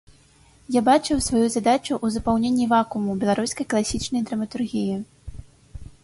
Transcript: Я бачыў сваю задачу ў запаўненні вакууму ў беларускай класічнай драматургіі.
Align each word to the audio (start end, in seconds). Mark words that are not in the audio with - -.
Я 0.75 0.81
бачыў 0.85 1.17
сваю 1.25 1.49
задачу 1.55 1.91
ў 1.95 2.15
запаўненні 2.15 2.65
вакууму 2.71 3.09
ў 3.11 3.17
беларускай 3.25 3.65
класічнай 3.73 4.21
драматургіі. 4.31 4.97